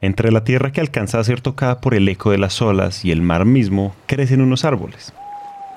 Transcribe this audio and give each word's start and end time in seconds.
Entre 0.00 0.30
la 0.30 0.44
tierra 0.44 0.70
que 0.70 0.80
alcanza 0.80 1.18
a 1.18 1.24
ser 1.24 1.40
tocada 1.40 1.80
por 1.80 1.92
el 1.92 2.08
eco 2.08 2.30
de 2.30 2.38
las 2.38 2.62
olas 2.62 3.04
y 3.04 3.10
el 3.10 3.20
mar 3.20 3.44
mismo, 3.44 3.96
crecen 4.06 4.40
unos 4.40 4.64
árboles. 4.64 5.12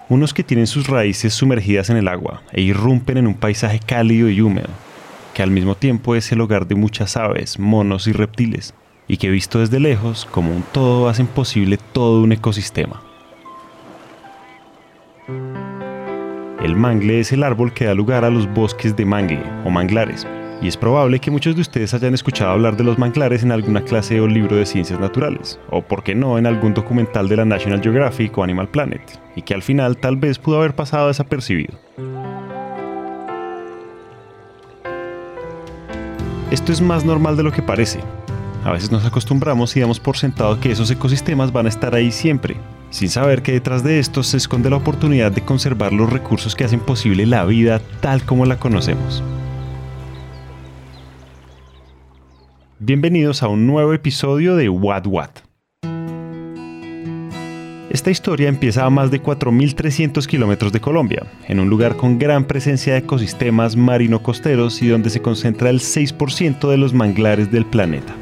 Unos 0.09 0.35
que 0.35 0.43
tienen 0.43 0.67
sus 0.67 0.85
raíces 0.87 1.33
sumergidas 1.33 1.89
en 1.89 1.97
el 1.97 2.07
agua 2.07 2.43
e 2.51 2.61
irrumpen 2.61 3.17
en 3.17 3.25
un 3.25 3.33
paisaje 3.33 3.79
cálido 3.79 4.29
y 4.29 4.39
húmedo, 4.39 4.69
que 5.33 5.41
al 5.41 5.49
mismo 5.49 5.73
tiempo 5.73 6.15
es 6.15 6.31
el 6.31 6.41
hogar 6.41 6.67
de 6.67 6.75
muchas 6.75 7.17
aves, 7.17 7.57
monos 7.57 8.05
y 8.05 8.11
reptiles, 8.11 8.75
y 9.07 9.17
que 9.17 9.31
visto 9.31 9.57
desde 9.57 9.79
lejos, 9.79 10.27
como 10.29 10.55
un 10.55 10.61
todo, 10.71 11.09
hacen 11.09 11.25
posible 11.25 11.79
todo 11.91 12.21
un 12.21 12.31
ecosistema. 12.31 13.01
El 16.63 16.75
mangle 16.75 17.21
es 17.21 17.31
el 17.31 17.41
árbol 17.41 17.73
que 17.73 17.85
da 17.85 17.95
lugar 17.95 18.23
a 18.23 18.29
los 18.29 18.47
bosques 18.53 18.95
de 18.95 19.03
mangle 19.03 19.41
o 19.65 19.71
manglares, 19.71 20.27
y 20.61 20.67
es 20.67 20.77
probable 20.77 21.19
que 21.19 21.31
muchos 21.31 21.55
de 21.55 21.61
ustedes 21.61 21.93
hayan 21.93 22.13
escuchado 22.13 22.51
hablar 22.51 22.77
de 22.77 22.83
los 22.83 22.97
manglares 22.97 23.43
en 23.43 23.51
alguna 23.51 23.81
clase 23.81 24.21
o 24.21 24.27
libro 24.27 24.55
de 24.55 24.65
ciencias 24.65 24.99
naturales, 24.99 25.59
o 25.69 25.81
por 25.81 26.03
qué 26.03 26.13
no 26.13 26.37
en 26.37 26.45
algún 26.45 26.73
documental 26.73 27.27
de 27.27 27.37
la 27.37 27.45
National 27.45 27.81
Geographic 27.81 28.37
o 28.37 28.43
Animal 28.43 28.69
Planet, 28.69 29.01
y 29.35 29.41
que 29.41 29.55
al 29.55 29.63
final 29.63 29.97
tal 29.97 30.17
vez 30.17 30.37
pudo 30.37 30.57
haber 30.57 30.75
pasado 30.75 31.07
desapercibido. 31.07 31.73
Esto 36.51 36.71
es 36.71 36.81
más 36.81 37.05
normal 37.05 37.37
de 37.37 37.43
lo 37.43 37.51
que 37.51 37.61
parece. 37.61 37.99
A 38.63 38.71
veces 38.71 38.91
nos 38.91 39.05
acostumbramos 39.05 39.75
y 39.75 39.79
damos 39.79 39.99
por 39.99 40.17
sentado 40.17 40.59
que 40.59 40.71
esos 40.71 40.91
ecosistemas 40.91 41.51
van 41.51 41.65
a 41.65 41.69
estar 41.69 41.95
ahí 41.95 42.11
siempre, 42.11 42.57
sin 42.91 43.09
saber 43.09 43.41
que 43.41 43.53
detrás 43.53 43.83
de 43.83 43.97
esto 43.97 44.21
se 44.21 44.37
esconde 44.37 44.69
la 44.69 44.75
oportunidad 44.75 45.31
de 45.31 45.41
conservar 45.41 45.93
los 45.93 46.11
recursos 46.11 46.53
que 46.53 46.65
hacen 46.65 46.81
posible 46.81 47.25
la 47.25 47.45
vida 47.45 47.81
tal 48.01 48.23
como 48.23 48.45
la 48.45 48.57
conocemos. 48.57 49.23
Bienvenidos 52.83 53.43
a 53.43 53.47
un 53.47 53.67
nuevo 53.67 53.93
episodio 53.93 54.55
de 54.55 54.67
What 54.67 55.05
What. 55.05 55.29
Esta 57.91 58.09
historia 58.09 58.49
empieza 58.49 58.83
a 58.83 58.89
más 58.89 59.11
de 59.11 59.21
4.300 59.21 60.25
kilómetros 60.25 60.73
de 60.73 60.81
Colombia, 60.81 61.27
en 61.47 61.59
un 61.59 61.69
lugar 61.69 61.95
con 61.95 62.17
gran 62.17 62.45
presencia 62.45 62.93
de 62.93 62.99
ecosistemas 63.01 63.75
marino-costeros 63.75 64.81
y 64.81 64.87
donde 64.87 65.11
se 65.11 65.21
concentra 65.21 65.69
el 65.69 65.77
6% 65.77 66.67
de 66.67 66.77
los 66.77 66.91
manglares 66.91 67.51
del 67.51 67.67
planeta. 67.67 68.15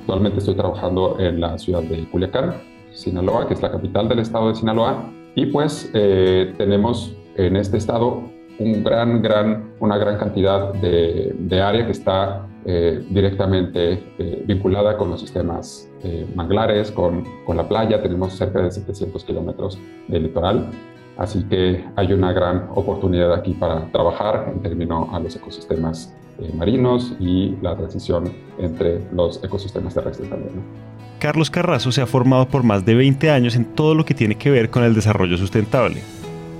Actualmente 0.00 0.38
estoy 0.38 0.56
trabajando 0.56 1.20
en 1.20 1.40
la 1.40 1.56
ciudad 1.58 1.84
de 1.84 2.08
Culiacán, 2.08 2.54
Sinaloa, 2.92 3.46
que 3.46 3.54
es 3.54 3.62
la 3.62 3.70
capital 3.70 4.08
del 4.08 4.18
estado 4.18 4.48
de 4.48 4.56
Sinaloa, 4.56 5.12
y 5.36 5.46
pues 5.46 5.92
eh, 5.94 6.52
tenemos 6.58 7.14
en 7.36 7.54
este 7.54 7.76
estado 7.76 8.34
un 8.58 8.82
gran, 8.82 9.22
gran, 9.22 9.72
una 9.80 9.98
gran 9.98 10.18
cantidad 10.18 10.72
de, 10.74 11.34
de 11.38 11.60
área 11.60 11.84
que 11.84 11.92
está 11.92 12.46
eh, 12.68 13.04
directamente 13.10 14.02
eh, 14.18 14.42
vinculada 14.44 14.96
con 14.96 15.08
los 15.10 15.20
sistemas 15.20 15.88
eh, 16.02 16.26
manglares, 16.34 16.90
con, 16.90 17.24
con, 17.44 17.56
la 17.56 17.68
playa. 17.68 18.02
Tenemos 18.02 18.32
cerca 18.32 18.60
de 18.60 18.72
700 18.72 19.22
kilómetros 19.22 19.78
de 20.08 20.18
litoral, 20.18 20.70
así 21.16 21.44
que 21.44 21.84
hay 21.94 22.12
una 22.12 22.32
gran 22.32 22.68
oportunidad 22.74 23.32
aquí 23.34 23.52
para 23.52 23.86
trabajar 23.92 24.52
en 24.52 24.62
términos 24.62 25.08
a 25.12 25.20
los 25.20 25.36
ecosistemas 25.36 26.12
marinos 26.54 27.14
y 27.18 27.56
la 27.62 27.76
transición 27.76 28.30
entre 28.58 29.00
los 29.12 29.42
ecosistemas 29.42 29.94
terrestres 29.94 30.28
también. 30.28 30.60
Carlos 31.20 31.50
Carrazo 31.50 31.92
se 31.92 32.02
ha 32.02 32.06
formado 32.06 32.48
por 32.48 32.62
más 32.62 32.84
de 32.84 32.94
20 32.94 33.30
años 33.30 33.54
en 33.54 33.64
todo 33.64 33.94
lo 33.94 34.04
que 34.04 34.12
tiene 34.12 34.34
que 34.34 34.50
ver 34.50 34.68
con 34.70 34.82
el 34.82 34.94
desarrollo 34.94 35.38
sustentable 35.38 36.02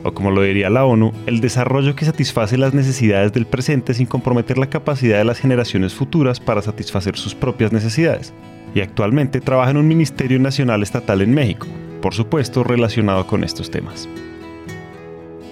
o 0.06 0.14
como 0.14 0.30
lo 0.30 0.42
diría 0.42 0.70
la 0.70 0.84
ONU, 0.84 1.12
el 1.26 1.40
desarrollo 1.40 1.96
que 1.96 2.04
satisface 2.04 2.56
las 2.56 2.74
necesidades 2.74 3.32
del 3.32 3.46
presente 3.46 3.92
sin 3.92 4.06
comprometer 4.06 4.56
la 4.56 4.70
capacidad 4.70 5.18
de 5.18 5.24
las 5.24 5.40
generaciones 5.40 5.94
futuras 5.94 6.38
para 6.38 6.62
satisfacer 6.62 7.16
sus 7.16 7.34
propias 7.34 7.72
necesidades. 7.72 8.32
Y 8.74 8.80
actualmente 8.80 9.40
trabaja 9.40 9.70
en 9.70 9.78
un 9.78 9.88
Ministerio 9.88 10.38
Nacional 10.38 10.82
Estatal 10.82 11.22
en 11.22 11.34
México, 11.34 11.66
por 12.00 12.14
supuesto 12.14 12.62
relacionado 12.62 13.26
con 13.26 13.42
estos 13.42 13.70
temas. 13.70 14.08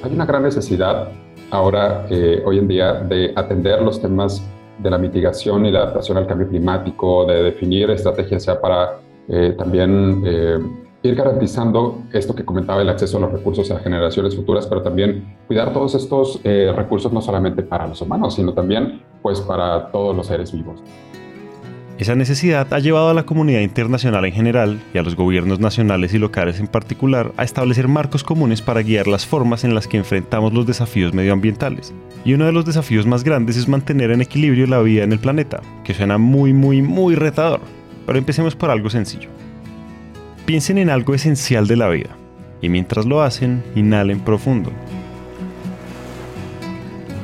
Hay 0.02 0.12
una 0.12 0.26
gran 0.26 0.42
necesidad 0.42 1.08
ahora, 1.50 2.06
eh, 2.10 2.42
hoy 2.44 2.58
en 2.58 2.68
día, 2.68 2.94
de 2.94 3.32
atender 3.34 3.80
los 3.82 4.00
temas 4.00 4.46
de 4.78 4.90
la 4.90 4.98
mitigación 4.98 5.66
y 5.66 5.70
la 5.70 5.80
adaptación 5.80 6.18
al 6.18 6.26
cambio 6.26 6.48
climático, 6.48 7.24
de 7.26 7.42
definir 7.44 7.90
estrategias 7.90 8.46
ya 8.46 8.60
para 8.60 8.98
eh, 9.28 9.54
también 9.56 10.22
eh, 10.26 10.58
ir 11.04 11.14
garantizando 11.14 12.02
esto 12.12 12.34
que 12.34 12.44
comentaba, 12.44 12.80
el 12.80 12.88
acceso 12.88 13.18
a 13.18 13.20
los 13.20 13.32
recursos 13.32 13.70
a 13.70 13.78
generaciones 13.78 14.34
futuras, 14.34 14.66
pero 14.66 14.82
también 14.82 15.36
cuidar 15.46 15.72
todos 15.72 15.94
estos 15.94 16.40
eh, 16.44 16.72
recursos 16.74 17.12
no 17.12 17.20
solamente 17.20 17.62
para 17.62 17.86
los 17.86 18.00
humanos, 18.00 18.34
sino 18.34 18.54
también 18.54 19.02
pues 19.20 19.40
para 19.42 19.90
todos 19.92 20.16
los 20.16 20.26
seres 20.26 20.50
vivos. 20.52 20.82
Esa 21.98 22.16
necesidad 22.16 22.72
ha 22.72 22.78
llevado 22.80 23.10
a 23.10 23.14
la 23.14 23.24
comunidad 23.24 23.60
internacional 23.60 24.24
en 24.24 24.32
general 24.32 24.82
y 24.92 24.98
a 24.98 25.02
los 25.02 25.14
gobiernos 25.14 25.60
nacionales 25.60 26.12
y 26.12 26.18
locales 26.18 26.58
en 26.58 26.66
particular 26.66 27.32
a 27.36 27.44
establecer 27.44 27.86
marcos 27.86 28.24
comunes 28.24 28.62
para 28.62 28.82
guiar 28.82 29.06
las 29.06 29.26
formas 29.26 29.62
en 29.62 29.74
las 29.74 29.86
que 29.86 29.98
enfrentamos 29.98 30.52
los 30.52 30.66
desafíos 30.66 31.14
medioambientales. 31.14 31.94
Y 32.24 32.32
uno 32.32 32.46
de 32.46 32.52
los 32.52 32.64
desafíos 32.64 33.06
más 33.06 33.22
grandes 33.22 33.56
es 33.56 33.68
mantener 33.68 34.10
en 34.10 34.22
equilibrio 34.22 34.66
la 34.66 34.80
vida 34.80 35.04
en 35.04 35.12
el 35.12 35.20
planeta, 35.20 35.60
que 35.84 35.94
suena 35.94 36.18
muy 36.18 36.52
muy 36.52 36.82
muy 36.82 37.14
retador. 37.14 37.60
Pero 38.06 38.18
empecemos 38.18 38.56
por 38.56 38.70
algo 38.70 38.90
sencillo. 38.90 39.28
Piensen 40.46 40.76
en 40.76 40.90
algo 40.90 41.14
esencial 41.14 41.66
de 41.66 41.76
la 41.76 41.88
vida 41.88 42.10
y 42.60 42.68
mientras 42.68 43.06
lo 43.06 43.22
hacen, 43.22 43.62
inhalen 43.74 44.20
profundo. 44.20 44.70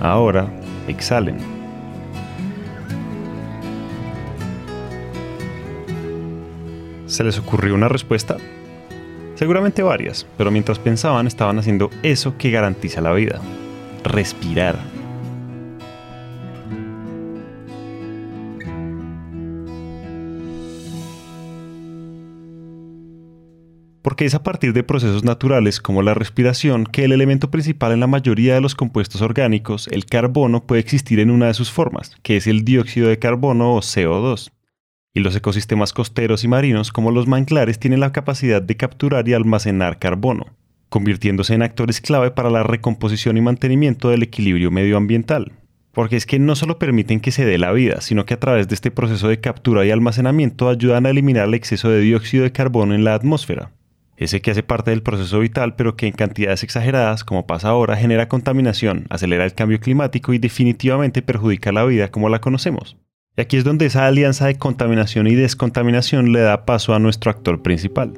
Ahora, 0.01 0.49
exhalen. 0.89 1.37
¿Se 7.05 7.23
les 7.23 7.39
ocurrió 7.39 7.75
una 7.75 7.89
respuesta? 7.89 8.39
Seguramente 9.35 9.83
varias, 9.83 10.27
pero 10.39 10.51
mientras 10.51 10.79
pensaban 10.79 11.27
estaban 11.27 11.59
haciendo 11.59 11.91
eso 12.03 12.39
que 12.39 12.51
garantiza 12.51 13.01
la 13.03 13.13
vida. 13.13 13.41
Respirar. 14.03 14.79
Porque 24.03 24.25
es 24.25 24.35
a 24.35 24.43
partir 24.43 24.73
de 24.73 24.83
procesos 24.83 25.25
naturales 25.25 25.81
como 25.81 26.03
la 26.03 26.15
respiración 26.15 26.85
que 26.85 27.05
el 27.05 27.13
elemento 27.13 27.51
principal 27.51 27.93
en 27.93 28.01
la 28.01 28.07
mayoría 28.07 28.55
de 28.55 28.61
los 28.61 28.75
compuestos 28.75 29.21
orgánicos, 29.21 29.89
el 29.89 30.07
carbono, 30.07 30.65
puede 30.65 30.81
existir 30.81 31.21
en 31.21 31.31
una 31.31 31.47
de 31.47 31.55
sus 31.55 31.71
formas, 31.71 32.17
que 32.23 32.37
es 32.37 32.47
el 32.47 32.65
dióxido 32.65 33.09
de 33.09 33.19
carbono 33.19 33.75
o 33.75 33.81
CO2. 33.81 34.53
Y 35.13 35.21
los 35.21 35.35
ecosistemas 35.37 35.93
costeros 35.93 36.45
y 36.45 36.49
marinos 36.49 36.93
como 36.93 37.11
los 37.11 37.27
manglares 37.27 37.79
tienen 37.79 38.01
la 38.01 38.13
capacidad 38.13 38.63
de 38.63 38.77
capturar 38.77 39.29
y 39.29 39.35
almacenar 39.35 39.99
carbono, 39.99 40.47
convirtiéndose 40.89 41.55
en 41.55 41.63
actores 41.63 42.01
clave 42.01 42.31
para 42.31 42.51
la 42.51 42.63
recomposición 42.63 43.37
y 43.37 43.41
mantenimiento 43.41 44.09
del 44.09 44.23
equilibrio 44.23 44.71
medioambiental. 44.71 45.53
Porque 45.93 46.17
es 46.17 46.25
que 46.25 46.39
no 46.39 46.55
solo 46.55 46.79
permiten 46.79 47.19
que 47.19 47.33
se 47.33 47.45
dé 47.45 47.59
la 47.59 47.73
vida, 47.73 48.01
sino 48.01 48.25
que 48.25 48.35
a 48.35 48.41
través 48.41 48.69
de 48.69 48.77
este 48.77 48.93
proceso 48.93 49.27
de 49.27 49.41
captura 49.41 49.85
y 49.85 49.91
almacenamiento 49.91 50.69
ayudan 50.69 51.05
a 51.05 51.11
eliminar 51.11 51.49
el 51.49 51.55
exceso 51.55 51.91
de 51.91 52.01
dióxido 52.01 52.45
de 52.45 52.53
carbono 52.53 52.95
en 52.95 53.03
la 53.03 53.15
atmósfera, 53.15 53.73
ese 54.21 54.43
que 54.43 54.51
hace 54.51 54.63
parte 54.63 54.91
del 54.91 55.03
proceso 55.03 55.41
vital, 55.41 55.75
pero 55.75 55.97
que 55.97 56.07
en 56.07 56.13
cantidades 56.13 56.63
exageradas, 56.63 57.25
como 57.25 57.47
pasa 57.47 57.71
ahora, 57.71 57.97
genera 57.97 58.29
contaminación, 58.29 59.07
acelera 59.09 59.47
el 59.47 59.55
cambio 59.55 59.81
climático 59.81 60.35
y 60.35 60.39
definitivamente 60.39 61.23
perjudica 61.23 61.73
la 61.73 61.85
vida 61.85 62.11
como 62.11 62.29
la 62.29 62.41
conocemos. 62.41 62.99
Y 63.39 63.41
aquí 63.41 63.57
es 63.57 63.65
donde 63.65 63.87
esa 63.87 64.07
alianza 64.07 64.47
de 64.47 64.59
contaminación 64.59 65.27
y 65.27 65.35
descontaminación 65.35 66.33
le 66.33 66.41
da 66.41 66.67
paso 66.67 66.93
a 66.93 66.99
nuestro 66.99 67.31
actor 67.31 67.63
principal. 67.63 68.13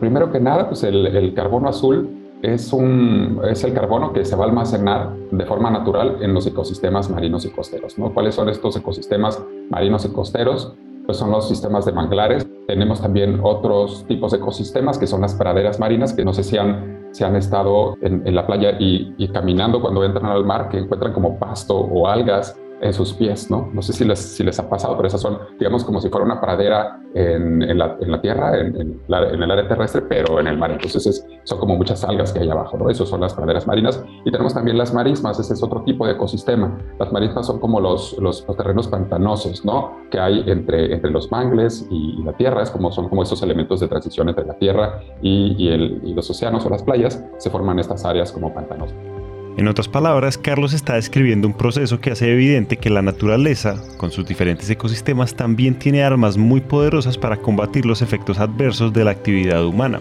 Primero 0.00 0.32
que 0.32 0.40
nada, 0.40 0.68
pues 0.68 0.84
el, 0.84 1.34
carbono 1.34 1.68
azul 1.68 2.08
es, 2.40 2.72
un, 2.72 3.42
es 3.46 3.62
el 3.64 3.74
carbono 3.74 4.14
que 4.14 4.24
se 4.24 4.36
va 4.36 4.46
a 4.46 4.48
almacenar 4.48 5.14
de 5.32 5.44
forma 5.44 5.70
natural 5.70 6.16
en 6.22 6.32
los 6.32 6.46
ecosistemas 6.46 7.10
marinos 7.10 7.44
y 7.44 7.50
costeros. 7.50 7.98
¿no? 7.98 8.14
¿Cuáles 8.14 8.36
son 8.36 8.48
estos 8.48 8.74
ecosistemas 8.78 9.38
marinos 9.68 10.06
y 10.06 10.08
costeros? 10.08 10.72
Pues 11.04 11.18
son 11.18 11.30
los 11.30 11.46
sistemas 11.46 11.84
de 11.84 11.92
manglares. 11.92 12.48
Tenemos 12.70 13.02
también 13.02 13.40
otros 13.42 14.04
tipos 14.06 14.30
de 14.30 14.38
ecosistemas 14.38 14.96
que 14.96 15.08
son 15.08 15.22
las 15.22 15.34
praderas 15.34 15.80
marinas, 15.80 16.12
que 16.12 16.24
no 16.24 16.32
sé 16.32 16.44
si 16.44 16.56
han, 16.56 17.10
han 17.20 17.34
estado 17.34 17.96
en, 18.00 18.32
la 18.32 18.46
playa 18.46 18.76
y, 18.78 19.12
y, 19.18 19.26
caminando 19.26 19.80
cuando 19.80 20.04
entran 20.04 20.26
al 20.26 20.44
mar, 20.44 20.68
que 20.68 20.78
encuentran 20.78 21.12
como 21.12 21.36
pasto 21.36 21.76
o 21.76 22.06
algas 22.06 22.56
en 22.80 22.92
sus 22.92 23.12
pies, 23.12 23.50
¿no? 23.50 23.68
No 23.72 23.82
sé 23.82 23.92
si 23.92 24.04
les, 24.04 24.18
si 24.18 24.42
les 24.42 24.58
ha 24.58 24.68
pasado, 24.68 24.96
pero 24.96 25.08
esas 25.08 25.20
son, 25.20 25.38
digamos, 25.58 25.84
como 25.84 26.00
si 26.00 26.08
fuera 26.08 26.24
una 26.24 26.40
pradera 26.40 27.00
en, 27.14 27.78
la, 27.78 27.96
en 28.00 28.10
la, 28.10 28.20
tierra, 28.20 28.58
en, 28.58 29.00
el 29.08 29.50
área 29.50 29.68
terrestre, 29.68 30.02
pero 30.02 30.40
en 30.40 30.46
el 30.46 30.56
mar. 30.56 30.70
Entonces 30.72 31.06
es, 31.06 31.26
son 31.44 31.58
como 31.58 31.76
muchas 31.76 32.04
algas 32.04 32.32
que 32.32 32.40
hay 32.40 32.48
abajo, 32.48 32.78
¿no? 32.78 32.88
Esas 32.88 33.08
son 33.08 33.20
las 33.20 33.34
praderas 33.34 33.66
marinas. 33.66 34.02
Y 34.24 34.30
tenemos 34.30 34.54
también 34.54 34.78
las 34.78 34.94
marismas, 34.94 35.38
ese 35.38 35.54
es 35.54 35.62
otro 35.62 35.82
tipo 35.82 36.06
de 36.06 36.12
ecosistema. 36.12 36.78
Las 36.98 37.12
marismas 37.12 37.46
son 37.46 37.58
como 37.58 37.80
los, 37.80 38.16
los, 38.18 38.46
terrenos 38.56 38.88
pantanosos, 38.88 39.64
¿no? 39.64 39.96
Que 40.10 40.18
hay 40.18 40.44
entre, 40.46 40.92
entre 40.94 41.10
los 41.10 41.30
mangles 41.30 41.86
y, 41.90 42.22
la 42.22 42.32
tierra, 42.34 42.62
es 42.62 42.70
como, 42.70 42.92
son 42.92 43.08
como 43.08 43.22
esos 43.22 43.42
elementos 43.42 43.80
de 43.80 43.88
transición 43.88 44.28
entre 44.28 44.44
la 44.44 44.54
tierra 44.58 45.00
y, 45.22 45.54
y, 45.58 45.68
y 45.70 46.14
los 46.14 46.28
océanos 46.28 46.66
o 46.66 46.70
las 46.70 46.82
playas, 46.82 47.24
se 47.38 47.50
forman 47.50 47.78
estas 47.78 48.04
áreas 48.04 48.32
como 48.32 48.52
pantanosas. 48.52 49.09
En 49.56 49.68
otras 49.68 49.88
palabras, 49.88 50.38
Carlos 50.38 50.72
está 50.72 50.94
describiendo 50.94 51.46
un 51.46 51.54
proceso 51.54 52.00
que 52.00 52.12
hace 52.12 52.32
evidente 52.32 52.76
que 52.76 52.88
la 52.88 53.02
naturaleza, 53.02 53.76
con 53.96 54.10
sus 54.10 54.24
diferentes 54.24 54.70
ecosistemas, 54.70 55.34
también 55.34 55.78
tiene 55.78 56.02
armas 56.02 56.36
muy 56.36 56.60
poderosas 56.60 57.18
para 57.18 57.36
combatir 57.36 57.84
los 57.84 58.00
efectos 58.00 58.38
adversos 58.38 58.92
de 58.92 59.04
la 59.04 59.10
actividad 59.10 59.64
humana. 59.66 60.00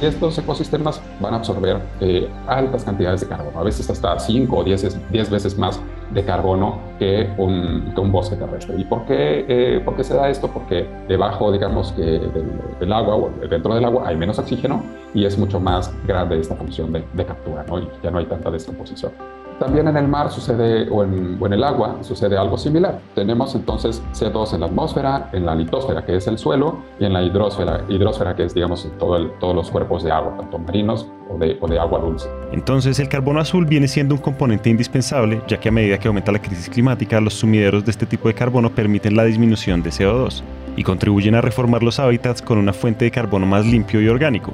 Estos 0.00 0.38
ecosistemas 0.38 1.02
van 1.20 1.34
a 1.34 1.38
absorber 1.38 1.82
eh, 2.00 2.28
altas 2.46 2.84
cantidades 2.84 3.22
de 3.22 3.26
carbono, 3.26 3.58
a 3.58 3.64
veces 3.64 3.90
hasta 3.90 4.18
5 4.18 4.56
o 4.56 4.64
10, 4.64 5.10
veces 5.10 5.58
más 5.58 5.80
de 6.10 6.24
carbono 6.24 6.78
que 6.98 7.28
un, 7.36 7.92
bosque 8.10 8.36
terrestre. 8.36 8.76
¿Y 8.78 8.84
por 8.84 9.04
qué, 9.04 9.44
eh, 9.48 9.80
por 9.84 9.96
qué, 9.96 10.04
se 10.04 10.14
da 10.14 10.28
esto? 10.28 10.48
Porque 10.48 10.86
debajo, 11.08 11.52
digamos, 11.52 11.92
que 11.92 12.02
del, 12.02 12.92
agua 12.92 13.16
o 13.16 13.30
dentro 13.48 13.74
del 13.74 13.84
agua 13.84 14.04
hay 14.06 14.16
menos 14.16 14.38
oxígeno 14.38 14.82
y 15.14 15.24
es 15.24 15.38
mucho 15.38 15.60
más 15.60 15.92
grande 16.06 16.38
esta 16.38 16.54
función 16.54 16.92
de, 16.92 17.04
de 17.12 17.24
captura, 17.24 17.64
¿no? 17.68 17.78
y 17.78 17.88
ya 18.02 18.10
no 18.10 18.18
hay 18.18 18.26
tanta 18.26 18.50
descomposición. 18.50 19.12
También 19.58 19.88
en 19.88 19.96
el 19.96 20.06
mar 20.06 20.30
sucede, 20.30 20.88
o 20.88 21.02
en, 21.02 21.52
el 21.52 21.64
agua, 21.64 21.96
sucede 22.02 22.38
algo 22.38 22.56
similar. 22.56 23.00
Tenemos 23.14 23.56
entonces 23.56 24.00
CO2 24.12 24.54
en 24.54 24.60
la 24.60 24.66
atmósfera, 24.66 25.30
en 25.32 25.46
la 25.46 25.54
litosfera, 25.56 26.04
que 26.04 26.16
es 26.16 26.28
el 26.28 26.38
suelo, 26.38 26.78
y 27.00 27.04
en 27.04 27.12
la 27.12 27.22
hidrosfera, 27.22 27.84
hidrosfera 27.88 28.36
que 28.36 28.44
es, 28.44 28.54
digamos, 28.54 28.88
todo 28.98 29.18
todos 29.40 29.56
los 29.56 29.70
cuerpos 29.70 30.04
de 30.04 30.12
agua, 30.12 30.36
tanto 30.38 30.58
marinos 30.58 31.08
o 31.28 31.38
de, 31.38 31.58
o 31.60 31.66
de 31.66 31.78
agua 31.78 31.98
dulce. 31.98 32.28
Entonces, 32.52 33.00
el 33.00 33.08
carbono 33.08 33.40
azul 33.40 33.66
viene 33.66 33.88
siendo 33.88 34.14
un 34.14 34.20
componente 34.20 34.70
indispensable, 34.70 35.42
ya 35.48 35.58
que 35.58 35.70
a 35.70 35.72
medida 35.72 35.97
que 35.98 36.08
aumenta 36.08 36.32
la 36.32 36.40
crisis 36.40 36.68
climática, 36.68 37.20
los 37.20 37.34
sumideros 37.34 37.84
de 37.84 37.90
este 37.90 38.06
tipo 38.06 38.28
de 38.28 38.34
carbono 38.34 38.70
permiten 38.70 39.16
la 39.16 39.24
disminución 39.24 39.82
de 39.82 39.90
CO2 39.90 40.42
y 40.76 40.82
contribuyen 40.82 41.34
a 41.34 41.40
reformar 41.40 41.82
los 41.82 41.98
hábitats 41.98 42.40
con 42.40 42.58
una 42.58 42.72
fuente 42.72 43.04
de 43.04 43.10
carbono 43.10 43.46
más 43.46 43.66
limpio 43.66 44.00
y 44.00 44.08
orgánico. 44.08 44.52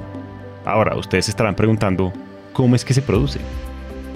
Ahora, 0.65 0.97
ustedes 0.97 1.29
estarán 1.29 1.55
preguntando, 1.55 2.11
¿cómo 2.53 2.75
es 2.75 2.83
que 2.83 2.93
se 2.93 3.01
produce? 3.01 3.39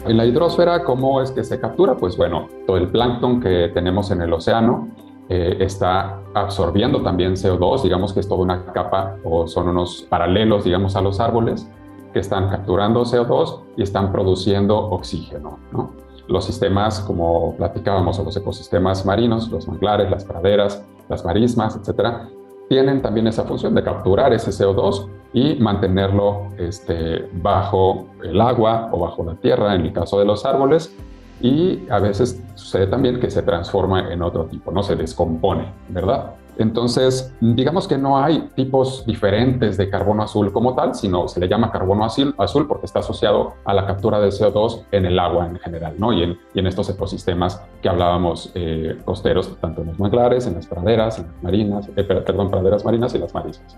En 0.06 0.18
la 0.18 0.26
hidrosfera, 0.26 0.84
¿cómo 0.84 1.22
es 1.22 1.31
que 1.31 1.44
se 1.44 1.60
captura? 1.60 1.96
Pues 1.96 2.18
bueno, 2.18 2.48
todo 2.66 2.78
el 2.78 2.88
plancton 2.88 3.40
que 3.40 3.70
tenemos 3.74 4.10
en 4.12 4.22
el 4.22 4.34
océano 4.34 4.88
eh, 5.30 5.58
está 5.60 6.20
absorbiendo 6.34 7.04
también 7.04 7.34
CO2, 7.34 7.84
digamos 7.84 8.14
que 8.14 8.22
es 8.22 8.28
toda 8.28 8.42
una 8.42 8.66
capa 8.74 9.18
o 9.24 9.48
son 9.48 9.68
unos 9.68 10.08
paralelos, 10.10 10.64
digamos, 10.64 10.96
a 10.96 11.02
los 11.02 11.20
árboles 11.20 11.70
que 12.14 12.20
están 12.20 12.50
capturando 12.50 13.04
CO2 13.04 13.62
y 13.78 13.84
están 13.84 14.12
produciendo 14.12 14.76
oxígeno. 14.78 15.60
¿no? 15.72 15.92
Los 16.30 16.46
sistemas, 16.46 17.02
como 17.02 17.56
platicábamos, 17.58 18.20
o 18.20 18.24
los 18.24 18.38
ecosistemas 18.38 19.06
marinos, 19.06 19.50
los 19.50 19.68
manglares, 19.68 20.10
las 20.10 20.24
praderas, 20.24 20.86
las 21.10 21.26
marismas, 21.26 21.76
etcétera, 21.76 22.30
tienen 22.70 23.02
también 23.02 23.26
esa 23.28 23.44
función 23.44 23.74
de 23.74 23.84
capturar 23.84 24.31
ese 24.31 24.52
CO2 24.52 25.08
y 25.34 25.56
mantenerlo 25.56 26.50
este, 26.58 27.28
bajo 27.42 28.08
el 28.24 28.40
agua 28.40 28.90
o 28.92 29.00
bajo 29.00 29.24
la 29.24 29.36
tierra, 29.36 29.74
en 29.74 29.81
el 29.81 29.92
caso 29.92 30.20
de 30.20 30.26
los 30.26 30.46
árboles, 30.46 30.96
y 31.42 31.90
a 31.90 32.00
veces 32.00 32.44
sucede 32.56 32.88
también 32.88 33.20
que 33.20 33.31
se 33.31 33.42
transforma 33.42 34.14
en 34.14 34.22
otro 34.22 34.46
tipo, 34.46 34.72
no 34.72 34.84
se 34.84 34.96
descompone, 34.96 35.74
¿verdad? 35.90 36.36
Entonces, 36.59 37.33
digamos 37.39 37.88
que 37.88 37.97
no 37.97 38.21
hay 38.21 38.50
tipos 38.53 39.06
diferentes 39.06 39.77
de 39.77 39.89
carbono 39.89 40.23
azul 40.23 40.51
como 40.51 40.75
tal, 40.75 40.94
sino 40.94 41.29
se 41.29 41.39
le 41.39 41.47
llama 41.47 41.71
carbono 41.71 42.03
azul, 42.03 42.35
azul 42.38 42.67
porque 42.67 42.85
está 42.85 43.00
asociado 43.00 43.56
a 43.63 43.73
la 43.73 43.88
captura 43.88 44.19
de 44.19 44.27
CO2 44.27 44.83
en 44.91 45.06
el 45.06 45.17
agua 45.17 45.47
en 45.47 45.57
general, 45.57 45.95
¿no? 45.97 46.11
Y 46.11 46.23
en, 46.23 46.38
y 46.53 46.59
en 46.59 46.67
estos 46.67 46.89
ecosistemas 46.89 47.63
que 47.81 47.88
hablábamos 47.88 48.51
eh, 48.56 48.97
costeros, 49.06 49.57
tanto 49.61 49.81
en 49.81 49.88
los 49.88 50.00
manglares, 50.00 50.47
en 50.47 50.56
las 50.56 50.67
praderas, 50.67 51.17
en 51.17 51.27
las 51.27 51.44
marinas, 51.44 51.89
eh, 51.95 52.03
perdón, 52.03 52.51
praderas 52.51 52.83
marinas 52.83 53.15
y 53.15 53.19
las 53.19 53.33
marismas. 53.33 53.77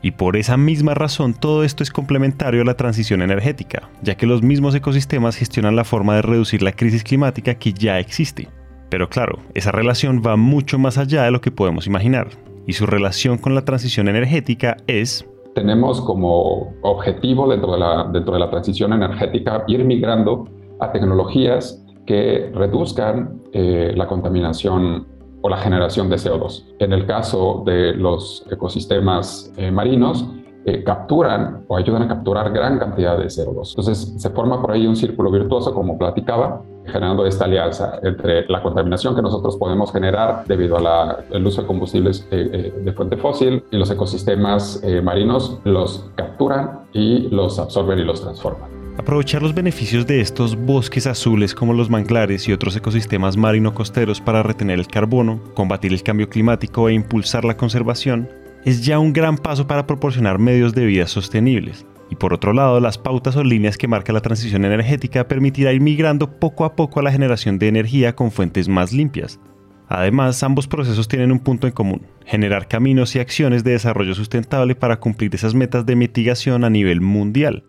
Y 0.00 0.12
por 0.12 0.36
esa 0.36 0.56
misma 0.56 0.94
razón 0.94 1.34
todo 1.34 1.64
esto 1.64 1.82
es 1.82 1.90
complementario 1.90 2.62
a 2.62 2.64
la 2.64 2.74
transición 2.74 3.20
energética, 3.20 3.90
ya 4.02 4.14
que 4.14 4.26
los 4.26 4.42
mismos 4.42 4.76
ecosistemas 4.76 5.34
gestionan 5.34 5.74
la 5.74 5.82
forma 5.82 6.14
de 6.14 6.22
reducir 6.22 6.62
la 6.62 6.70
crisis 6.70 7.02
climática 7.02 7.56
que 7.56 7.72
ya 7.72 7.98
existe. 7.98 8.48
Pero 8.90 9.08
claro, 9.08 9.38
esa 9.54 9.72
relación 9.72 10.22
va 10.24 10.36
mucho 10.36 10.78
más 10.78 10.98
allá 10.98 11.24
de 11.24 11.30
lo 11.30 11.40
que 11.40 11.50
podemos 11.50 11.86
imaginar, 11.86 12.28
y 12.66 12.72
su 12.74 12.86
relación 12.86 13.38
con 13.38 13.54
la 13.54 13.64
transición 13.64 14.08
energética 14.08 14.76
es... 14.86 15.26
Tenemos 15.54 16.00
como 16.02 16.74
objetivo 16.82 17.48
dentro 17.48 17.72
de 17.72 17.78
la, 17.78 18.08
dentro 18.12 18.34
de 18.34 18.40
la 18.40 18.50
transición 18.50 18.92
energética 18.92 19.64
ir 19.66 19.84
migrando 19.84 20.48
a 20.80 20.92
tecnologías 20.92 21.82
que 22.06 22.50
reduzcan 22.54 23.40
eh, 23.52 23.92
la 23.96 24.06
contaminación 24.06 25.06
o 25.42 25.48
la 25.48 25.56
generación 25.56 26.08
de 26.10 26.16
CO2. 26.16 26.64
En 26.78 26.92
el 26.92 27.06
caso 27.06 27.62
de 27.64 27.94
los 27.94 28.44
ecosistemas 28.50 29.52
eh, 29.56 29.70
marinos, 29.70 30.28
eh, 30.66 30.82
capturan 30.82 31.64
o 31.68 31.76
ayudan 31.76 32.02
a 32.02 32.08
capturar 32.08 32.52
gran 32.52 32.78
cantidad 32.78 33.16
de 33.16 33.26
CO2. 33.26 33.70
Entonces 33.70 34.14
se 34.18 34.30
forma 34.30 34.60
por 34.60 34.72
ahí 34.72 34.86
un 34.86 34.96
círculo 34.96 35.30
virtuoso, 35.30 35.72
como 35.72 35.96
platicaba, 35.96 36.62
generando 36.86 37.26
esta 37.26 37.44
alianza 37.44 37.98
entre 38.02 38.46
la 38.48 38.62
contaminación 38.62 39.14
que 39.14 39.22
nosotros 39.22 39.56
podemos 39.56 39.92
generar 39.92 40.44
debido 40.46 40.76
al 40.76 41.46
uso 41.46 41.62
de 41.62 41.66
combustibles 41.66 42.26
eh, 42.30 42.50
eh, 42.52 42.80
de 42.84 42.92
fuente 42.92 43.16
fósil 43.16 43.64
y 43.70 43.76
los 43.76 43.90
ecosistemas 43.90 44.82
marinos 45.02 45.58
los 45.64 46.10
capturan 46.14 46.80
y 46.92 47.28
los 47.28 47.58
absorben 47.58 47.98
y 47.98 48.04
los 48.04 48.20
transforman. 48.20 48.76
Aprovechar 48.98 49.42
los 49.42 49.54
beneficios 49.54 50.06
de 50.06 50.20
estos 50.20 50.56
bosques 50.56 51.06
azules 51.06 51.54
como 51.54 51.74
los 51.74 51.90
manglares 51.90 52.48
y 52.48 52.52
otros 52.52 52.74
ecosistemas 52.76 53.36
marino-costeros 53.36 54.22
para 54.22 54.42
retener 54.42 54.78
el 54.78 54.86
carbono, 54.86 55.40
combatir 55.54 55.92
el 55.92 56.02
cambio 56.02 56.30
climático 56.30 56.88
e 56.88 56.94
impulsar 56.94 57.44
la 57.44 57.56
conservación 57.56 58.28
es 58.64 58.84
ya 58.84 58.98
un 58.98 59.12
gran 59.12 59.36
paso 59.36 59.66
para 59.66 59.86
proporcionar 59.86 60.38
medios 60.38 60.74
de 60.74 60.86
vida 60.86 61.06
sostenibles. 61.06 61.86
Y 62.10 62.16
por 62.16 62.32
otro 62.32 62.52
lado, 62.52 62.80
las 62.80 62.98
pautas 62.98 63.36
o 63.36 63.42
líneas 63.42 63.76
que 63.76 63.88
marca 63.88 64.12
la 64.12 64.20
transición 64.20 64.64
energética 64.64 65.26
permitirá 65.26 65.72
ir 65.72 65.80
migrando 65.80 66.38
poco 66.38 66.64
a 66.64 66.76
poco 66.76 67.00
a 67.00 67.02
la 67.02 67.12
generación 67.12 67.58
de 67.58 67.68
energía 67.68 68.14
con 68.14 68.30
fuentes 68.30 68.68
más 68.68 68.92
limpias. 68.92 69.40
Además, 69.88 70.42
ambos 70.42 70.66
procesos 70.66 71.06
tienen 71.08 71.30
un 71.30 71.38
punto 71.38 71.66
en 71.66 71.72
común, 71.72 72.02
generar 72.24 72.66
caminos 72.66 73.14
y 73.14 73.20
acciones 73.20 73.62
de 73.62 73.72
desarrollo 73.72 74.14
sustentable 74.14 74.74
para 74.74 74.98
cumplir 74.98 75.34
esas 75.34 75.54
metas 75.54 75.86
de 75.86 75.94
mitigación 75.94 76.64
a 76.64 76.70
nivel 76.70 77.00
mundial. 77.00 77.64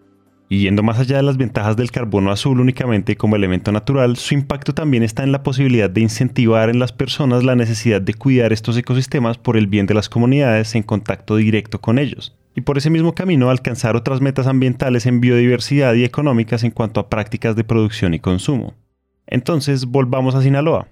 Y 0.50 0.60
yendo 0.60 0.82
más 0.82 0.98
allá 0.98 1.18
de 1.18 1.24
las 1.24 1.38
ventajas 1.38 1.76
del 1.76 1.92
carbono 1.92 2.32
azul 2.32 2.62
únicamente 2.62 3.18
como 3.18 3.36
elemento 3.36 3.72
natural, 3.72 4.16
su 4.16 4.34
impacto 4.34 4.74
también 4.74 5.04
está 5.04 5.24
en 5.24 5.34
la 5.34 5.44
posibilidad 5.44 5.90
de 5.90 6.02
incentivar 6.02 6.70
en 6.70 6.80
las 6.80 6.94
personas 6.94 7.44
la 7.44 7.56
necesidad 7.56 8.02
de 8.02 8.14
cuidar 8.14 8.54
estos 8.54 8.78
ecosistemas 8.78 9.38
por 9.38 9.58
el 9.58 9.68
bien 9.68 9.88
de 9.88 9.94
las 9.94 10.10
comunidades 10.10 10.74
en 10.76 10.84
contacto 10.84 11.36
directo 11.36 11.82
con 11.82 12.00
ellos. 12.00 12.36
Y 12.58 12.62
por 12.62 12.76
ese 12.80 12.90
mismo 12.90 13.14
camino 13.14 13.52
alcanzar 13.52 13.96
otras 13.96 14.20
metas 14.20 14.48
ambientales 14.48 15.06
en 15.06 15.22
biodiversidad 15.22 15.94
y 15.94 16.04
económicas 16.04 16.64
en 16.64 16.72
cuanto 16.72 17.00
a 17.00 17.08
prácticas 17.08 17.56
de 17.56 17.64
producción 17.64 18.16
y 18.16 18.20
consumo. 18.20 18.74
Entonces, 19.28 19.86
volvamos 19.86 20.34
a 20.34 20.42
Sinaloa. 20.42 20.88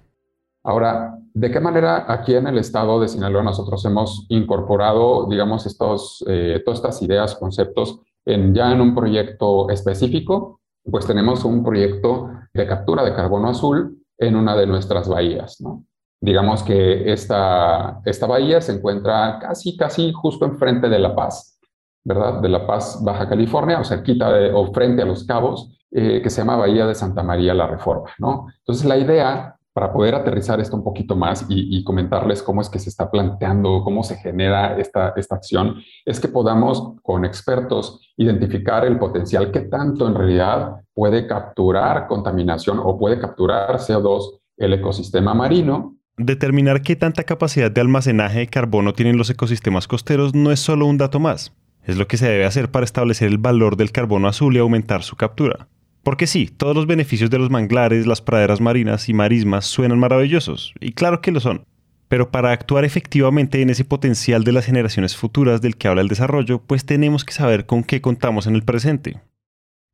Ahora, 0.62 1.18
¿de 1.34 1.50
qué 1.50 1.58
manera 1.58 2.04
aquí 2.06 2.36
en 2.36 2.46
el 2.46 2.58
estado 2.58 3.00
de 3.00 3.08
Sinaloa 3.08 3.42
nosotros 3.42 3.84
hemos 3.84 4.26
incorporado, 4.28 5.26
digamos, 5.28 5.66
estos, 5.66 6.24
eh, 6.28 6.62
todas 6.64 6.78
estas 6.78 7.02
ideas, 7.02 7.34
conceptos 7.34 7.98
ya 8.24 8.70
en 8.70 8.80
un 8.80 8.94
proyecto 8.94 9.68
específico, 9.68 10.60
pues 10.88 11.04
tenemos 11.04 11.44
un 11.44 11.64
proyecto 11.64 12.30
de 12.54 12.64
captura 12.64 13.02
de 13.02 13.12
carbono 13.12 13.48
azul 13.48 14.04
en 14.18 14.36
una 14.36 14.54
de 14.54 14.68
nuestras 14.68 15.08
bahías. 15.08 15.60
Digamos 16.20 16.62
que 16.62 17.12
esta, 17.12 18.00
esta 18.04 18.26
bahía 18.28 18.60
se 18.60 18.72
encuentra 18.72 19.40
casi, 19.40 19.76
casi 19.76 20.12
justo 20.12 20.44
enfrente 20.46 20.88
de 20.88 21.00
La 21.00 21.14
Paz, 21.14 21.55
¿verdad? 22.06 22.40
De 22.40 22.48
La 22.48 22.66
Paz, 22.66 23.00
Baja 23.02 23.28
California, 23.28 23.80
o 23.80 23.84
cerquita 23.84 24.32
de, 24.32 24.52
o 24.52 24.72
frente 24.72 25.02
a 25.02 25.04
Los 25.04 25.24
Cabos, 25.24 25.76
eh, 25.90 26.22
que 26.22 26.30
se 26.30 26.40
llama 26.40 26.56
Bahía 26.56 26.86
de 26.86 26.94
Santa 26.94 27.22
María 27.22 27.52
la 27.52 27.66
Reforma, 27.66 28.10
¿no? 28.18 28.46
Entonces 28.58 28.86
la 28.86 28.96
idea 28.96 29.56
para 29.72 29.92
poder 29.92 30.14
aterrizar 30.14 30.58
esto 30.58 30.74
un 30.74 30.84
poquito 30.84 31.16
más 31.16 31.44
y, 31.50 31.84
comentarles 31.84 32.42
cómo 32.42 32.62
es 32.62 32.70
que 32.70 32.78
se 32.78 32.88
está 32.88 33.10
planteando, 33.10 33.82
cómo 33.84 34.02
se 34.04 34.16
genera 34.16 34.78
esta, 34.78 35.12
esta 35.16 35.34
acción, 35.34 35.82
es 36.06 36.18
que 36.18 36.28
podamos 36.28 36.94
con 37.02 37.26
expertos 37.26 38.00
identificar 38.16 38.86
el 38.86 38.98
potencial 38.98 39.50
que 39.50 39.60
tanto 39.60 40.08
en 40.08 40.14
realidad 40.14 40.76
puede 40.94 41.26
capturar 41.26 42.06
contaminación 42.06 42.80
o 42.82 42.98
puede 42.98 43.20
capturar 43.20 43.76
CO2 43.76 44.38
el 44.56 44.72
ecosistema 44.72 45.34
marino. 45.34 45.96
Determinar 46.16 46.80
qué 46.80 46.96
tanta 46.96 47.24
capacidad 47.24 47.70
de 47.70 47.82
almacenaje 47.82 48.38
de 48.38 48.46
carbono 48.46 48.94
tienen 48.94 49.18
los 49.18 49.28
ecosistemas 49.28 49.86
costeros 49.86 50.34
no 50.34 50.52
es 50.52 50.60
solo 50.60 50.86
un 50.86 50.96
dato 50.96 51.20
más, 51.20 51.52
es 51.86 51.96
lo 51.96 52.08
que 52.08 52.16
se 52.16 52.28
debe 52.28 52.44
hacer 52.44 52.70
para 52.70 52.84
establecer 52.84 53.28
el 53.28 53.38
valor 53.38 53.76
del 53.76 53.92
carbono 53.92 54.28
azul 54.28 54.56
y 54.56 54.58
aumentar 54.58 55.02
su 55.02 55.16
captura. 55.16 55.68
Porque 56.02 56.26
sí, 56.26 56.50
todos 56.54 56.74
los 56.76 56.86
beneficios 56.86 57.30
de 57.30 57.38
los 57.38 57.50
manglares, 57.50 58.06
las 58.06 58.20
praderas 58.20 58.60
marinas 58.60 59.08
y 59.08 59.14
marismas 59.14 59.66
suenan 59.66 59.98
maravillosos, 59.98 60.74
y 60.80 60.92
claro 60.92 61.20
que 61.20 61.32
lo 61.32 61.40
son. 61.40 61.64
Pero 62.08 62.30
para 62.30 62.52
actuar 62.52 62.84
efectivamente 62.84 63.62
en 63.62 63.70
ese 63.70 63.84
potencial 63.84 64.44
de 64.44 64.52
las 64.52 64.66
generaciones 64.66 65.16
futuras 65.16 65.60
del 65.60 65.76
que 65.76 65.88
habla 65.88 66.02
el 66.02 66.08
desarrollo, 66.08 66.60
pues 66.60 66.84
tenemos 66.84 67.24
que 67.24 67.32
saber 67.32 67.66
con 67.66 67.82
qué 67.82 68.00
contamos 68.00 68.46
en 68.46 68.54
el 68.54 68.62
presente. 68.62 69.20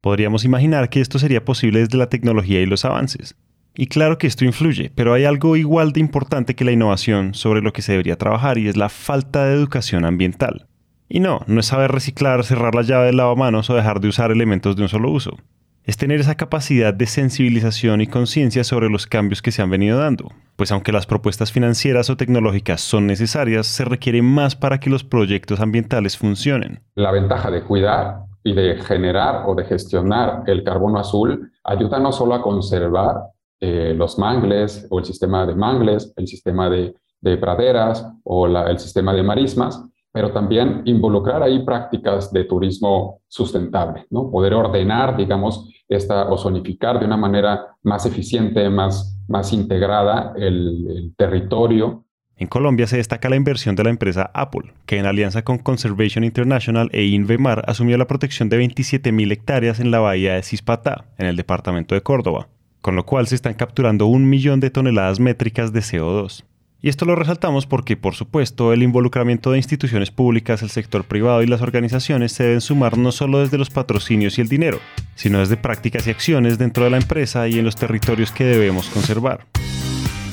Podríamos 0.02 0.44
imaginar 0.44 0.90
que 0.90 1.00
esto 1.00 1.18
sería 1.18 1.44
posible 1.44 1.80
desde 1.80 1.96
la 1.96 2.10
tecnología 2.10 2.60
y 2.60 2.66
los 2.66 2.84
avances. 2.84 3.36
Y 3.74 3.86
claro 3.86 4.18
que 4.18 4.26
esto 4.26 4.44
influye, 4.44 4.90
pero 4.94 5.14
hay 5.14 5.24
algo 5.24 5.56
igual 5.56 5.92
de 5.92 6.00
importante 6.00 6.54
que 6.54 6.64
la 6.64 6.72
innovación 6.72 7.32
sobre 7.34 7.62
lo 7.62 7.72
que 7.72 7.80
se 7.80 7.92
debería 7.92 8.16
trabajar 8.16 8.58
y 8.58 8.68
es 8.68 8.76
la 8.76 8.90
falta 8.90 9.46
de 9.46 9.54
educación 9.54 10.04
ambiental. 10.04 10.66
Y 11.14 11.20
no, 11.20 11.40
no 11.46 11.60
es 11.60 11.66
saber 11.66 11.92
reciclar, 11.92 12.42
cerrar 12.42 12.74
la 12.74 12.80
llave 12.80 13.04
del 13.04 13.18
lavamanos 13.18 13.68
o 13.68 13.74
dejar 13.74 14.00
de 14.00 14.08
usar 14.08 14.30
elementos 14.30 14.76
de 14.76 14.82
un 14.82 14.88
solo 14.88 15.10
uso. 15.10 15.36
es 15.84 15.98
tener 15.98 16.20
esa 16.20 16.36
capacidad 16.36 16.94
de 16.94 17.04
sensibilización 17.04 18.00
y 18.00 18.06
conciencia 18.06 18.64
sobre 18.64 18.88
los 18.88 19.06
cambios 19.06 19.42
que 19.42 19.52
se 19.52 19.60
han 19.60 19.68
venido 19.68 19.98
dando. 19.98 20.30
Pues 20.56 20.72
aunque 20.72 20.90
las 20.90 21.04
propuestas 21.04 21.52
financieras 21.52 22.08
o 22.08 22.16
tecnológicas 22.16 22.80
son 22.80 23.06
necesarias, 23.06 23.66
se 23.66 23.84
requiere 23.84 24.22
más 24.22 24.56
para 24.56 24.80
que 24.80 24.88
los 24.88 25.04
proyectos 25.04 25.60
ambientales 25.60 26.16
funcionen. 26.16 26.80
La 26.94 27.12
ventaja 27.12 27.50
de 27.50 27.62
cuidar 27.62 28.20
y 28.42 28.54
de 28.54 28.76
generar 28.76 29.42
o 29.46 29.54
de 29.54 29.66
gestionar 29.66 30.44
el 30.46 30.64
carbono 30.64 30.98
azul 30.98 31.52
ayuda 31.62 31.98
no 31.98 32.12
solo 32.12 32.36
a 32.36 32.42
conservar 32.42 33.16
eh, 33.60 33.92
los 33.94 34.18
mangles 34.18 34.86
o 34.88 34.98
el 34.98 35.04
sistema 35.04 35.44
de 35.44 35.56
mangles, 35.56 36.14
el 36.16 36.26
sistema 36.26 36.70
de, 36.70 36.94
praderas 37.38 38.08
o 38.24 38.46
el 38.46 38.78
sistema 38.78 39.12
de 39.12 39.22
marismas, 39.22 39.80
pero 40.12 40.32
también 40.32 40.82
involucrar 40.84 41.42
ahí 41.42 41.64
prácticas 41.64 42.32
de 42.32 42.44
turismo 42.44 43.20
sustentable, 43.28 44.06
¿no? 44.10 44.30
Poder 44.30 44.54
ordenar, 44.54 45.16
digamos, 45.16 45.68
esta, 45.88 46.30
o 46.30 46.38
zonificar 46.38 47.00
de 47.00 47.06
una 47.06 47.16
manera 47.16 47.76
más 47.82 48.06
eficiente, 48.06 48.68
más, 48.68 49.18
más 49.28 49.52
integrada 49.52 50.34
el, 50.36 50.86
el 50.88 51.14
territorio 51.16 52.04
en 52.42 52.48
Colombia 52.48 52.88
se 52.88 52.96
destaca 52.96 53.28
la 53.28 53.36
inversión 53.36 53.76
de 53.76 53.84
la 53.84 53.90
empresa 53.90 54.30
Apple, 54.34 54.72
que 54.84 54.98
en 54.98 55.06
alianza 55.06 55.42
con 55.42 55.58
Conservation 55.58 56.24
International 56.24 56.88
e 56.92 57.04
Invemar 57.04 57.62
asumió 57.68 57.96
la 57.96 58.08
protección 58.08 58.48
de 58.48 58.58
27.000 58.58 59.30
hectáreas 59.30 59.78
en 59.78 59.92
la 59.92 60.00
bahía 60.00 60.34
de 60.34 60.42
Cispatá, 60.42 61.04
en 61.18 61.26
el 61.26 61.36
departamento 61.36 61.94
de 61.94 62.00
Córdoba, 62.00 62.48
con 62.80 62.96
lo 62.96 63.06
cual 63.06 63.28
se 63.28 63.36
están 63.36 63.54
capturando 63.54 64.06
un 64.06 64.28
millón 64.28 64.58
de 64.58 64.70
toneladas 64.70 65.20
métricas 65.20 65.72
de 65.72 65.80
CO2. 65.80 66.44
Y 66.84 66.88
esto 66.88 67.04
lo 67.04 67.14
resaltamos 67.14 67.64
porque, 67.66 67.96
por 67.96 68.16
supuesto, 68.16 68.72
el 68.72 68.82
involucramiento 68.82 69.52
de 69.52 69.58
instituciones 69.58 70.10
públicas, 70.10 70.62
el 70.62 70.70
sector 70.70 71.04
privado 71.04 71.40
y 71.40 71.46
las 71.46 71.62
organizaciones 71.62 72.32
se 72.32 72.42
deben 72.42 72.60
sumar 72.60 72.98
no 72.98 73.12
solo 73.12 73.38
desde 73.38 73.56
los 73.56 73.70
patrocinios 73.70 74.36
y 74.36 74.40
el 74.40 74.48
dinero, 74.48 74.80
sino 75.14 75.38
desde 75.38 75.56
prácticas 75.56 76.08
y 76.08 76.10
acciones 76.10 76.58
dentro 76.58 76.82
de 76.82 76.90
la 76.90 76.96
empresa 76.96 77.46
y 77.46 77.60
en 77.60 77.64
los 77.64 77.76
territorios 77.76 78.32
que 78.32 78.42
debemos 78.42 78.88
conservar. 78.88 79.46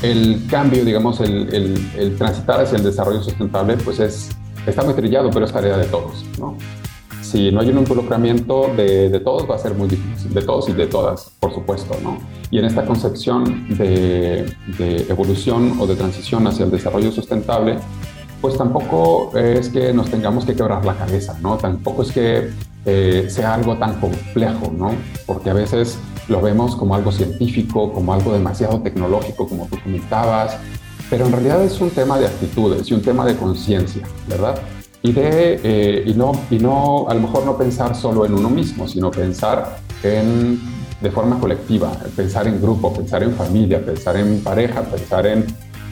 El 0.01 0.41
cambio, 0.49 0.83
digamos, 0.83 1.19
el, 1.19 2.15
transitar 2.17 2.61
hacia 2.61 2.79
el 2.79 2.83
desarrollo 2.83 3.21
sustentable, 3.21 3.77
pues 3.77 3.99
es, 3.99 4.29
está 4.65 4.83
muy 4.83 4.95
trillado, 4.95 5.29
pero 5.29 5.45
es 5.45 5.51
tarea 5.53 5.77
de 5.77 5.85
todos, 5.85 6.25
si 7.21 7.51
no 7.51 7.61
hay 7.61 7.69
un 7.69 7.77
involucramiento 7.77 8.73
de, 8.75 9.19
todos, 9.19 9.47
va 9.47 9.53
a 9.53 9.59
ser 9.59 9.75
muy 9.75 9.87
difícil, 9.87 10.08
de 10.23 10.41
todos 10.41 10.69
y 10.69 10.73
de 10.73 10.87
todas, 10.87 11.31
por 11.39 11.53
supuesto, 11.53 11.95
¿no? 12.03 12.17
Y 12.51 12.59
en 12.59 12.65
esta 12.65 12.85
concepción 12.85 13.67
de, 13.77 14.45
evolución 15.09 15.77
o 15.79 15.87
de 15.87 15.95
transición 15.95 16.47
hacia 16.47 16.65
el 16.65 16.71
desarrollo 16.71 17.11
sustentable, 17.11 17.77
pues 18.41 18.57
tampoco 18.57 19.35
es 19.37 19.69
que 19.69 19.93
nos 19.93 20.09
tengamos 20.09 20.45
que 20.45 20.55
quebrar 20.55 20.85
la 20.85 20.95
cabeza, 20.95 21.37
¿no? 21.41 21.57
Tampoco 21.57 22.03
es 22.03 22.11
que 22.11 22.49
eh, 22.85 23.27
sea 23.29 23.53
algo 23.53 23.77
tan 23.77 23.99
complejo, 23.99 24.71
¿no? 24.75 24.91
Porque 25.25 25.49
a 25.49 25.53
veces 25.53 25.97
lo 26.27 26.41
vemos 26.41 26.75
como 26.75 26.95
algo 26.95 27.11
científico, 27.11 27.91
como 27.91 28.13
algo 28.13 28.33
demasiado 28.33 28.79
tecnológico, 28.81 29.47
como 29.47 29.67
tú 29.67 29.77
comentabas, 29.83 30.57
pero 31.09 31.25
en 31.25 31.31
realidad 31.31 31.63
es 31.63 31.81
un 31.81 31.89
tema 31.89 32.19
de 32.19 32.27
actitudes 32.27 32.89
y 32.89 32.93
un 32.93 33.01
tema 33.01 33.25
de 33.25 33.35
conciencia, 33.35 34.07
¿verdad? 34.27 34.59
y 35.01 35.11
de 35.11 35.59
eh, 35.63 36.03
y 36.05 36.13
no 36.13 36.33
y 36.49 36.57
no 36.57 37.07
a 37.07 37.13
lo 37.13 37.21
mejor 37.21 37.45
no 37.45 37.57
pensar 37.57 37.95
solo 37.95 38.25
en 38.25 38.33
uno 38.33 38.49
mismo 38.49 38.87
sino 38.87 39.09
pensar 39.11 39.77
en 40.03 40.59
de 41.01 41.11
forma 41.11 41.39
colectiva 41.39 41.91
pensar 42.15 42.47
en 42.47 42.61
grupo 42.61 42.93
pensar 42.93 43.23
en 43.23 43.33
familia 43.33 43.83
pensar 43.83 44.17
en 44.17 44.41
pareja 44.41 44.81
pensar 44.83 45.25
en, 45.27 45.45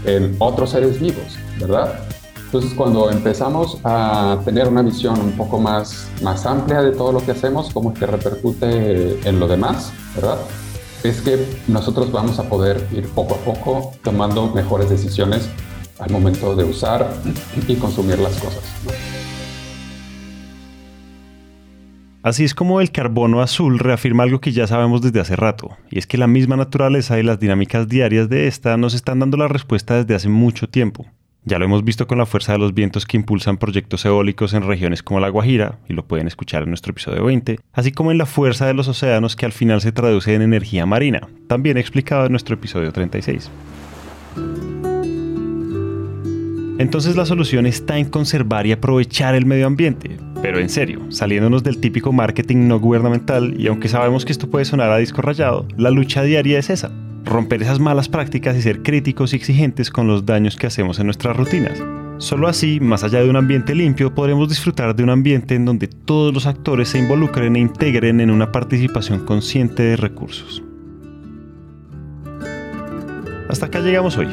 en 0.05 0.35
otros 0.39 0.71
seres 0.71 0.99
vivos 0.99 1.37
verdad 1.59 1.99
entonces 2.45 2.73
cuando 2.73 3.09
empezamos 3.09 3.79
a 3.83 4.39
tener 4.45 4.67
una 4.67 4.81
visión 4.81 5.19
un 5.19 5.31
poco 5.31 5.59
más 5.59 6.07
más 6.21 6.45
amplia 6.45 6.81
de 6.81 6.91
todo 6.91 7.11
lo 7.11 7.25
que 7.25 7.31
hacemos 7.31 7.71
cómo 7.73 7.93
es 7.93 7.99
que 7.99 8.05
repercute 8.05 9.19
en 9.27 9.39
lo 9.39 9.47
demás 9.47 9.91
verdad 10.15 10.37
es 11.03 11.21
que 11.21 11.45
nosotros 11.67 12.11
vamos 12.11 12.39
a 12.39 12.43
poder 12.43 12.85
ir 12.91 13.07
poco 13.09 13.35
a 13.35 13.37
poco 13.37 13.93
tomando 14.03 14.47
mejores 14.47 14.89
decisiones 14.89 15.47
al 15.99 16.11
momento 16.11 16.55
de 16.55 16.63
usar 16.63 17.09
y 17.67 17.75
consumir 17.75 18.19
las 18.19 18.35
cosas. 18.37 18.63
Así 22.23 22.43
es 22.43 22.55
como 22.55 22.81
el 22.81 22.91
carbono 22.91 23.41
azul 23.41 23.79
reafirma 23.79 24.23
algo 24.23 24.41
que 24.41 24.51
ya 24.51 24.67
sabemos 24.67 25.01
desde 25.01 25.19
hace 25.19 25.35
rato, 25.35 25.77
y 25.89 25.99
es 25.99 26.07
que 26.07 26.17
la 26.17 26.27
misma 26.27 26.57
naturaleza 26.57 27.19
y 27.19 27.23
las 27.23 27.39
dinámicas 27.39 27.87
diarias 27.87 28.27
de 28.27 28.47
esta 28.47 28.75
nos 28.75 28.93
están 28.93 29.19
dando 29.19 29.37
la 29.37 29.47
respuesta 29.47 29.95
desde 29.95 30.15
hace 30.15 30.29
mucho 30.29 30.67
tiempo. 30.67 31.05
Ya 31.45 31.59
lo 31.59 31.65
hemos 31.65 31.85
visto 31.85 32.07
con 32.07 32.17
la 32.17 32.25
fuerza 32.25 32.51
de 32.51 32.57
los 32.57 32.73
vientos 32.73 33.05
que 33.05 33.15
impulsan 33.15 33.57
proyectos 33.57 34.03
eólicos 34.03 34.53
en 34.53 34.63
regiones 34.63 35.03
como 35.03 35.19
La 35.19 35.29
Guajira, 35.29 35.77
y 35.87 35.93
lo 35.93 36.05
pueden 36.05 36.27
escuchar 36.27 36.63
en 36.63 36.69
nuestro 36.69 36.91
episodio 36.91 37.23
20, 37.23 37.59
así 37.71 37.91
como 37.91 38.11
en 38.11 38.17
la 38.17 38.25
fuerza 38.25 38.65
de 38.65 38.73
los 38.73 38.87
océanos 38.87 39.35
que 39.35 39.45
al 39.45 39.53
final 39.53 39.79
se 39.79 39.93
traduce 39.93 40.33
en 40.33 40.41
energía 40.41 40.85
marina, 40.85 41.21
también 41.47 41.77
explicado 41.77 42.25
en 42.25 42.31
nuestro 42.31 42.55
episodio 42.55 42.91
36. 42.91 43.49
Entonces 46.79 47.15
la 47.15 47.25
solución 47.25 47.65
está 47.65 47.97
en 47.97 48.09
conservar 48.09 48.67
y 48.67 48.71
aprovechar 48.71 49.33
el 49.33 49.45
medio 49.45 49.67
ambiente. 49.67 50.17
Pero 50.41 50.59
en 50.59 50.69
serio, 50.69 51.01
saliéndonos 51.09 51.63
del 51.63 51.79
típico 51.79 52.13
marketing 52.13 52.67
no 52.67 52.79
gubernamental, 52.79 53.55
y 53.59 53.67
aunque 53.67 53.89
sabemos 53.89 54.23
que 54.23 54.31
esto 54.31 54.49
puede 54.49 54.65
sonar 54.65 54.91
a 54.91 54.97
disco 54.97 55.21
rayado, 55.21 55.67
la 55.77 55.89
lucha 55.89 56.23
diaria 56.23 56.59
es 56.59 56.69
esa. 56.69 56.91
Romper 57.25 57.61
esas 57.63 57.79
malas 57.79 58.07
prácticas 58.07 58.55
y 58.55 58.61
ser 58.61 58.83
críticos 58.83 59.33
y 59.33 59.35
exigentes 59.35 59.89
con 59.89 60.07
los 60.07 60.25
daños 60.25 60.55
que 60.55 60.67
hacemos 60.67 60.99
en 60.99 61.07
nuestras 61.07 61.35
rutinas. 61.35 61.81
Solo 62.19 62.47
así, 62.47 62.79
más 62.79 63.03
allá 63.03 63.21
de 63.21 63.29
un 63.29 63.35
ambiente 63.35 63.75
limpio, 63.75 64.13
podremos 64.13 64.49
disfrutar 64.49 64.95
de 64.95 65.03
un 65.03 65.09
ambiente 65.09 65.55
en 65.55 65.65
donde 65.65 65.87
todos 65.87 66.33
los 66.33 66.47
actores 66.47 66.89
se 66.89 66.99
involucren 66.99 67.55
e 67.55 67.59
integren 67.59 68.21
en 68.21 68.31
una 68.31 68.51
participación 68.51 69.25
consciente 69.25 69.83
de 69.83 69.97
recursos. 69.97 70.63
Hasta 73.49 73.67
acá 73.67 73.79
llegamos 73.79 74.17
hoy. 74.17 74.27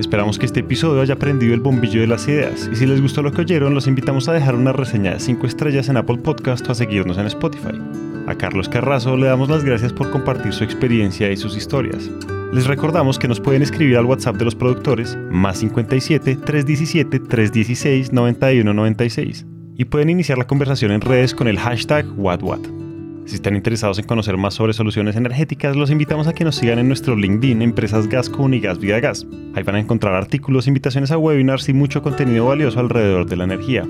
Esperamos 0.00 0.38
que 0.38 0.46
este 0.46 0.60
episodio 0.60 1.02
haya 1.02 1.16
prendido 1.16 1.52
el 1.52 1.60
bombillo 1.60 2.00
de 2.00 2.06
las 2.06 2.26
ideas 2.26 2.70
y 2.72 2.74
si 2.74 2.86
les 2.86 3.02
gustó 3.02 3.20
lo 3.20 3.32
que 3.32 3.42
oyeron, 3.42 3.74
los 3.74 3.86
invitamos 3.86 4.28
a 4.28 4.32
dejar 4.32 4.54
una 4.54 4.72
reseña 4.72 5.12
de 5.12 5.20
5 5.20 5.46
estrellas 5.46 5.90
en 5.90 5.98
Apple 5.98 6.16
Podcast 6.16 6.66
o 6.66 6.72
a 6.72 6.74
seguirnos 6.74 7.18
en 7.18 7.26
Spotify. 7.26 7.78
A 8.26 8.34
Carlos 8.34 8.70
Carrazo 8.70 9.18
le 9.18 9.26
damos 9.26 9.50
las 9.50 9.62
gracias 9.62 9.92
por 9.92 10.10
compartir 10.10 10.54
su 10.54 10.64
experiencia 10.64 11.30
y 11.30 11.36
sus 11.36 11.54
historias. 11.54 12.10
Les 12.50 12.66
recordamos 12.66 13.18
que 13.18 13.28
nos 13.28 13.40
pueden 13.40 13.60
escribir 13.60 13.98
al 13.98 14.06
WhatsApp 14.06 14.36
de 14.36 14.46
los 14.46 14.54
productores 14.54 15.18
más 15.30 15.58
57 15.58 16.34
317 16.34 17.20
316 17.20 18.10
9196 18.10 19.44
y 19.76 19.84
pueden 19.84 20.08
iniciar 20.08 20.38
la 20.38 20.46
conversación 20.46 20.92
en 20.92 21.02
redes 21.02 21.34
con 21.34 21.46
el 21.46 21.58
hashtag 21.58 22.06
WhatWhat. 22.16 22.89
Si 23.26 23.36
están 23.36 23.54
interesados 23.54 23.98
en 23.98 24.06
conocer 24.06 24.36
más 24.36 24.54
sobre 24.54 24.72
soluciones 24.72 25.14
energéticas, 25.14 25.76
los 25.76 25.90
invitamos 25.90 26.26
a 26.26 26.32
que 26.32 26.44
nos 26.44 26.56
sigan 26.56 26.78
en 26.78 26.88
nuestro 26.88 27.14
LinkedIn 27.14 27.62
Empresas 27.62 28.08
Gasco 28.08 28.42
Unigas 28.42 28.78
Vida 28.78 28.98
Gas. 28.98 29.26
Ahí 29.54 29.62
van 29.62 29.76
a 29.76 29.80
encontrar 29.80 30.14
artículos, 30.14 30.66
invitaciones 30.66 31.10
a 31.10 31.18
webinars 31.18 31.68
y 31.68 31.72
mucho 31.72 32.02
contenido 32.02 32.46
valioso 32.46 32.80
alrededor 32.80 33.26
de 33.26 33.36
la 33.36 33.44
energía. 33.44 33.86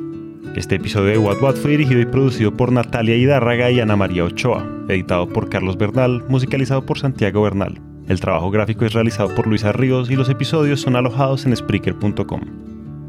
Este 0.57 0.75
episodio 0.75 1.11
de 1.11 1.19
What 1.19 1.41
What 1.41 1.57
fue 1.57 1.71
dirigido 1.71 2.01
y 2.01 2.07
producido 2.07 2.57
por 2.57 2.73
Natalia 2.73 3.17
Hidárraga 3.17 3.71
y 3.71 3.81
Ana 3.81 3.97
María 3.97 4.25
Ochoa, 4.25 4.67
editado 4.89 5.29
por 5.29 5.49
Carlos 5.49 5.79
Bernal, 5.79 6.25
musicalizado 6.29 6.85
por 6.85 6.99
Santiago 6.99 7.43
Bernal. 7.43 7.81
El 8.09 8.19
trabajo 8.19 8.51
gráfico 8.51 8.85
es 8.85 8.93
realizado 8.93 9.33
por 9.35 9.47
Luisa 9.47 9.71
Ríos 9.71 10.11
y 10.11 10.17
los 10.17 10.29
episodios 10.29 10.81
son 10.81 10.97
alojados 10.97 11.47
en 11.47 11.57
Spreaker.com. 11.57 12.41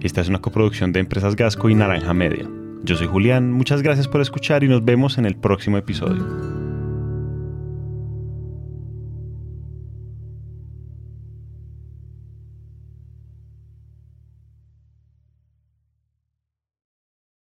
Esta 0.01 0.21
es 0.21 0.29
una 0.29 0.39
coproducción 0.39 0.91
de 0.91 0.99
Empresas 0.99 1.35
Gasco 1.35 1.69
y 1.69 1.75
Naranja 1.75 2.13
Media. 2.13 2.47
Yo 2.83 2.95
soy 2.95 3.07
Julián, 3.07 3.51
muchas 3.51 3.81
gracias 3.83 4.07
por 4.07 4.21
escuchar 4.21 4.63
y 4.63 4.67
nos 4.67 4.83
vemos 4.83 5.17
en 5.17 5.25
el 5.25 5.35
próximo 5.35 5.77
episodio. 5.77 6.60